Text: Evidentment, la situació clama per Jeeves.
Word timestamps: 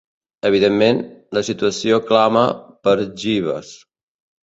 Evidentment, 0.47 1.01
la 1.39 1.45
situació 1.51 2.01
clama 2.09 2.49
per 2.89 2.99
Jeeves. 3.25 3.75